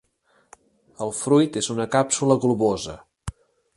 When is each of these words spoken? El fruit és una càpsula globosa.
El 1.05 1.13
fruit 1.19 1.59
és 1.63 1.69
una 1.75 1.85
càpsula 1.97 2.39
globosa. 2.47 2.97